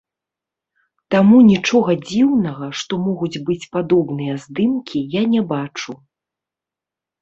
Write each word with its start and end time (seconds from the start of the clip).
Таму 1.15 1.37
нічога 1.51 1.91
дзіўнага, 2.07 2.71
што 2.81 2.93
могуць 3.05 3.31
быць 3.47 3.61
падобныя 3.77 4.33
здымкі, 4.43 5.07
я 5.21 5.27
не 5.39 5.49
бачу. 5.57 5.91